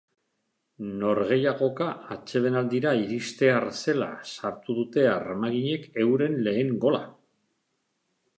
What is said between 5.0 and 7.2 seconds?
armaginek euren lehen gola.